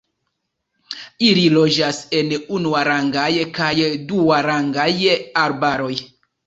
[1.27, 3.29] Ili loĝas en unuarangaj
[3.61, 3.73] kaj
[4.15, 4.93] duarangaj
[5.49, 5.95] arbaroj.